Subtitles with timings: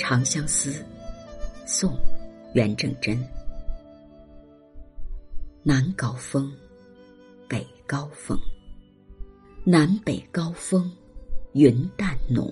[0.00, 0.82] 长相思，
[1.66, 1.94] 宋，
[2.54, 3.22] 元正真。
[5.62, 6.50] 南高峰，
[7.46, 8.36] 北高峰，
[9.62, 10.90] 南北高峰，
[11.52, 12.50] 云淡浓。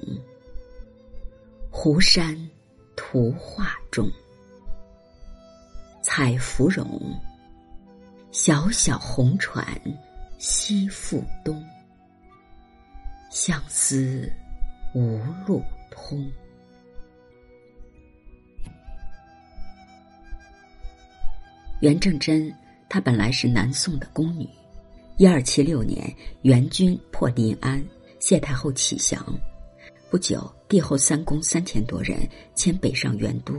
[1.71, 2.39] 湖山
[2.95, 4.07] 图画中，
[6.03, 7.01] 采芙蓉。
[8.31, 9.67] 小小红船
[10.37, 11.65] 西复东，
[13.31, 14.31] 相思
[14.95, 16.31] 无路通。
[21.81, 22.53] 袁正真，
[22.89, 24.49] 她本来是南宋的宫女。
[25.17, 27.85] 一二七六年，元军破临安，
[28.19, 29.25] 谢太后起降。
[30.11, 32.19] 不久，帝后三宫三千多人
[32.57, 33.55] 迁北上元都。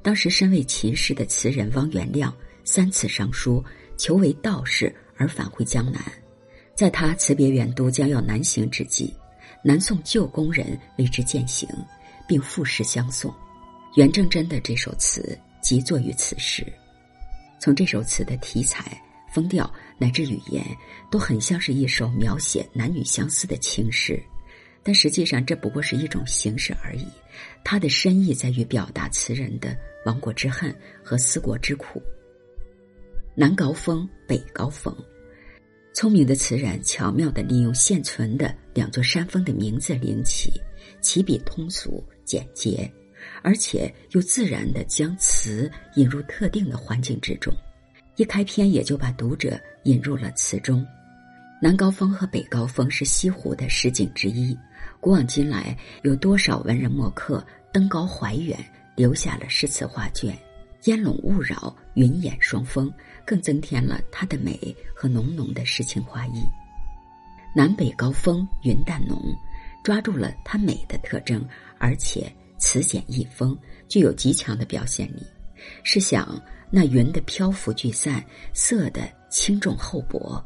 [0.00, 2.32] 当时身为秦氏的词人汪元亮
[2.64, 3.64] 三次上书，
[3.96, 6.00] 求为道士而返回江南。
[6.76, 9.12] 在他辞别元都将要南行之际，
[9.64, 11.68] 南宋旧宫人为之践行，
[12.28, 13.34] 并赋诗相送。
[13.96, 16.64] 元正真的这首词即作于此时。
[17.60, 20.64] 从这首词的题材、风调乃至语言，
[21.10, 24.18] 都很像是一首描写男女相思的情诗，
[24.82, 27.06] 但实际上这不过是一种形式而已。
[27.62, 32.02] 它的深意在于表达词人的亡国之恨和思国之苦。
[33.34, 34.96] 南高峰，北高峰，
[35.94, 40.50] 聪明的词人巧妙的利用现存的两座山峰的名字灵起，
[41.02, 42.90] 起笔通俗简洁。
[43.42, 47.54] 而且又自然的将词引入特定的环境之中，
[48.16, 50.86] 一开篇也就把读者引入了词中。
[51.62, 54.56] 南高峰和北高峰是西湖的十景之一，
[54.98, 58.58] 古往今来有多少文人墨客登高怀远，
[58.96, 60.36] 留下了诗词画卷。
[60.84, 62.90] 烟笼雾绕，云掩双峰，
[63.26, 66.42] 更增添了它的美和浓浓的诗情画意。
[67.54, 69.20] 南北高峰，云淡浓，
[69.84, 71.46] 抓住了它美的特征，
[71.78, 72.32] 而且。
[72.60, 75.26] 词简意丰，具有极强的表现力。
[75.82, 76.40] 试想，
[76.70, 80.42] 那云的漂浮聚散，色的轻重厚薄，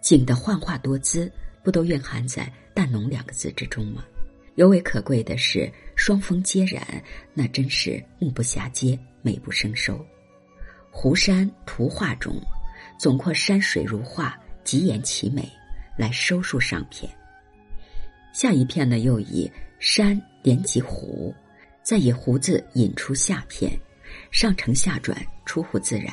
[0.00, 1.30] 景的幻化多姿，
[1.62, 4.04] 不都蕴含在“淡浓”两个字之中吗？
[4.54, 7.02] 尤为可贵的是，双峰接染，
[7.34, 10.04] 那真是目不暇接，美不胜收。
[10.90, 12.40] 湖山图画中，
[12.98, 15.50] 总括山水如画，极言其美，
[15.96, 17.10] 来收束上片。
[18.32, 20.20] 下一片呢，又以山。
[20.42, 21.34] 点及湖，
[21.82, 23.72] 再以湖字引出下片，
[24.30, 26.12] 上承下转，出乎自然。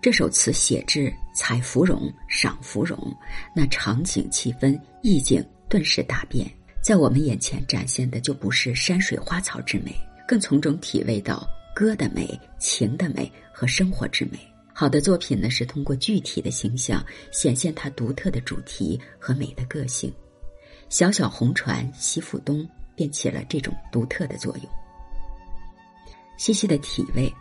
[0.00, 2.98] 这首词写至采芙蓉、赏芙蓉，
[3.54, 6.50] 那场景气氛、意境顿时大变，
[6.82, 9.94] 在我们眼前展现的就不是山水花草之美，
[10.26, 12.28] 更从中体味到歌的美、
[12.58, 14.38] 情的美和生活之美。
[14.74, 20.12] 好的作品呢，是通过具体的形象显现它独特的主题和美的个性。
[20.88, 22.68] 小小红船西复东。
[23.02, 24.66] 便起了这种独特的作用。
[26.36, 27.32] 细细的体味，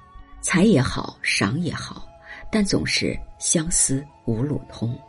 [0.41, 2.07] 采也好，赏也好，
[2.51, 4.99] 但总是相思无路通，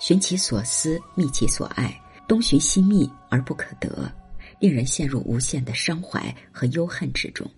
[0.00, 1.96] 寻其所思，觅其所爱，
[2.26, 4.12] 东寻西觅而不可得，
[4.58, 7.48] 令人陷入无限的伤怀和忧恨之中。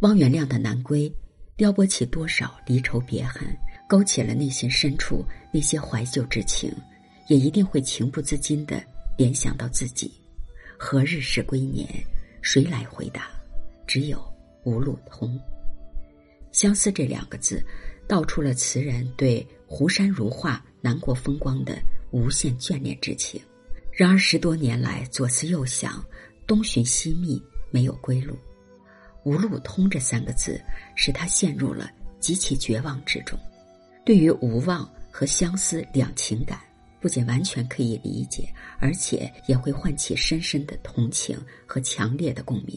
[0.00, 1.10] 汪元亮的《南归》，
[1.58, 3.46] 撩拨起多少离愁别恨，
[3.86, 6.74] 勾起了内心深处那些怀旧之情，
[7.28, 8.82] 也一定会情不自禁的
[9.18, 10.10] 联想到自己。
[10.82, 11.86] 何日是归年？
[12.40, 13.28] 谁来回答？
[13.86, 14.18] 只有
[14.64, 15.38] 无路通。
[16.52, 17.62] 相思这两个字，
[18.08, 21.78] 道出了词人对湖山如画、南国风光的
[22.12, 23.38] 无限眷恋之情。
[23.92, 26.02] 然而十多年来，左思右想，
[26.46, 27.40] 东寻西觅，
[27.70, 28.34] 没有归路。
[29.26, 30.58] 无路通这三个字，
[30.96, 31.90] 使他陷入了
[32.20, 33.38] 极其绝望之中。
[34.02, 36.58] 对于无望和相思两情感。
[37.00, 42.76] 不仅完全可以理解，而且也会唤起深深的同情和强烈的共鸣。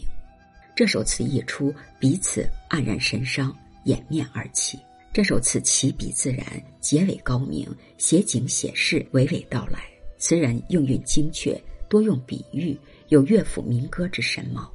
[0.76, 4.80] 这首词一出，彼此黯然神伤，掩面而泣。
[5.12, 6.46] 这首词起笔自然，
[6.80, 9.84] 结尾高明，写景写事，娓娓道来。
[10.18, 12.76] 词人用韵精确，多用比喻，
[13.10, 14.74] 有乐府民歌之神貌。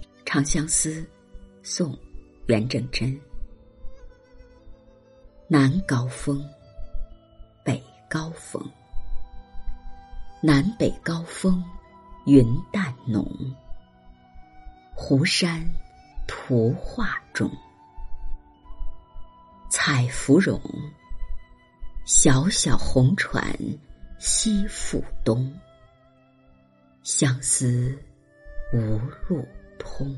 [0.24, 1.00] 《长相思》，
[1.62, 1.98] 宋，
[2.46, 3.18] 元正真。
[5.48, 6.42] 南高峰。
[8.08, 8.62] 高峰，
[10.40, 11.62] 南北高峰，
[12.24, 13.22] 云淡浓。
[14.94, 15.62] 湖山
[16.26, 17.50] 图画中，
[19.70, 20.58] 采芙蓉。
[22.06, 23.54] 小小红船
[24.18, 25.54] 西复东，
[27.02, 27.94] 相思
[28.72, 29.46] 无路
[29.78, 30.16] 通。